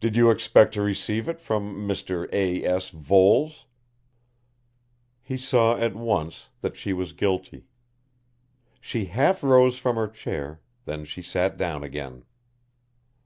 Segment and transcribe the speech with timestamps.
[0.00, 2.26] "Did you expect to receive it from Mr.
[2.32, 2.64] A.
[2.64, 2.88] S.
[2.88, 3.66] Voles?"
[5.20, 7.66] He saw at once that she was guilty.
[8.80, 12.24] She half rose from her chair, then she sat down again.